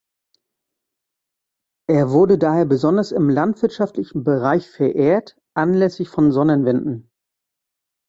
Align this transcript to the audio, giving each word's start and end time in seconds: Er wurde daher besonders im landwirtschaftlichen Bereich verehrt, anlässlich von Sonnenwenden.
Er 1.87 2.09
wurde 2.09 2.39
daher 2.39 2.65
besonders 2.65 3.11
im 3.11 3.29
landwirtschaftlichen 3.29 4.23
Bereich 4.23 4.67
verehrt, 4.67 5.37
anlässlich 5.53 6.09
von 6.09 6.31
Sonnenwenden. 6.31 7.11